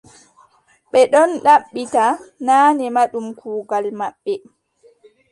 [0.91, 2.03] Ɓe ɗon ɗaɓɓita,
[2.45, 4.33] naane ma ɗum kuugal maɓɓe.